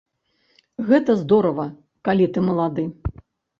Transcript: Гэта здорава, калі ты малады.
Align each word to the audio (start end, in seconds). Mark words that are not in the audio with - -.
Гэта 0.87 1.11
здорава, 1.19 1.67
калі 2.11 2.25
ты 2.33 2.47
малады. 2.49 2.89